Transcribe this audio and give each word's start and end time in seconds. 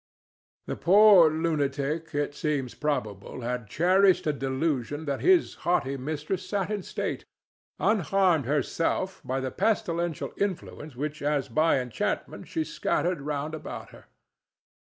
The 0.65 0.75
poor 0.77 1.29
lunatic, 1.29 2.15
it 2.15 2.33
seems 2.33 2.73
probable, 2.73 3.41
had 3.41 3.67
cherished 3.69 4.25
a 4.25 4.33
delusion 4.33 5.05
that 5.05 5.21
his 5.21 5.53
haughty 5.61 5.95
mistress 5.95 6.43
sat 6.43 6.71
in 6.71 6.81
state, 6.81 7.23
unharmed 7.77 8.47
herself 8.47 9.21
by 9.23 9.39
the 9.39 9.51
pestilential 9.51 10.33
influence 10.37 10.95
which 10.95 11.21
as 11.21 11.49
by 11.49 11.79
enchantment 11.79 12.47
she 12.47 12.63
scattered 12.63 13.21
round 13.21 13.53
about 13.53 13.91
her. 13.91 14.05